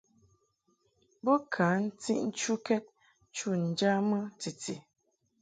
[1.23, 1.67] Bo ka
[2.01, 2.83] tiʼ nchukɛd
[3.35, 4.75] chu ŋjamɨ titi.